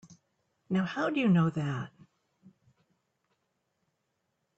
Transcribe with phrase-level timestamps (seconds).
[0.67, 1.91] Now how'd you know that?